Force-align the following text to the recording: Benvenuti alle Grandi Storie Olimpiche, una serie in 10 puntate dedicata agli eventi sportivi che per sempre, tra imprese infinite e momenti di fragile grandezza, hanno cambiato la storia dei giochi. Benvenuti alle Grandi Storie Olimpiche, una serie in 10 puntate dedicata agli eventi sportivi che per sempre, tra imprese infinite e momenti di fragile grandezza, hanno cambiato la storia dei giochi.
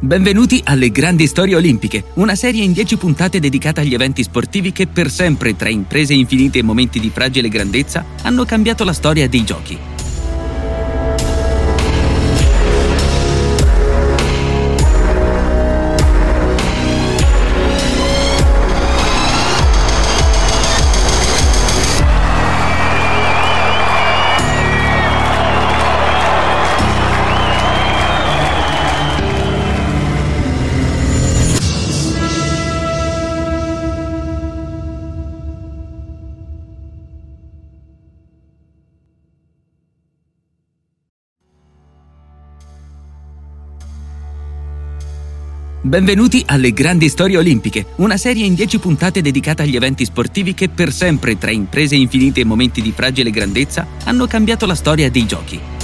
Benvenuti 0.00 0.60
alle 0.62 0.92
Grandi 0.92 1.26
Storie 1.26 1.56
Olimpiche, 1.56 2.04
una 2.14 2.36
serie 2.36 2.62
in 2.62 2.70
10 2.70 2.98
puntate 2.98 3.40
dedicata 3.40 3.80
agli 3.80 3.94
eventi 3.94 4.22
sportivi 4.22 4.70
che 4.70 4.86
per 4.86 5.10
sempre, 5.10 5.56
tra 5.56 5.68
imprese 5.68 6.14
infinite 6.14 6.60
e 6.60 6.62
momenti 6.62 7.00
di 7.00 7.10
fragile 7.10 7.48
grandezza, 7.48 8.04
hanno 8.22 8.44
cambiato 8.44 8.84
la 8.84 8.92
storia 8.92 9.28
dei 9.28 9.42
giochi. 9.42 9.97
Benvenuti 45.80 46.42
alle 46.44 46.72
Grandi 46.72 47.08
Storie 47.08 47.36
Olimpiche, 47.36 47.86
una 47.98 48.16
serie 48.16 48.44
in 48.44 48.54
10 48.54 48.80
puntate 48.80 49.22
dedicata 49.22 49.62
agli 49.62 49.76
eventi 49.76 50.04
sportivi 50.04 50.52
che 50.52 50.68
per 50.68 50.92
sempre, 50.92 51.38
tra 51.38 51.52
imprese 51.52 51.94
infinite 51.94 52.40
e 52.40 52.44
momenti 52.44 52.82
di 52.82 52.90
fragile 52.90 53.30
grandezza, 53.30 53.86
hanno 54.02 54.26
cambiato 54.26 54.66
la 54.66 54.74
storia 54.74 55.08
dei 55.08 55.24
giochi. 55.24 55.77